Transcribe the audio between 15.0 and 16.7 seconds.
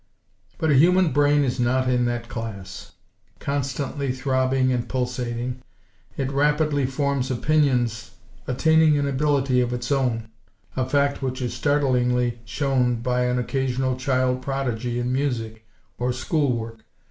music or school